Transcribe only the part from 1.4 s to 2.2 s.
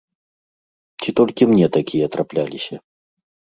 мне такія